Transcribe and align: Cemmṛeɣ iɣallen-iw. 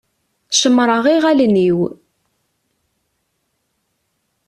Cemmṛeɣ 0.59 1.05
iɣallen-iw. 1.13 1.79